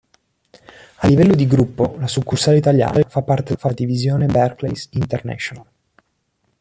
[0.95, 5.65] A livello di Gruppo, la Succursale italiana fa parte della Divisione Barclays International.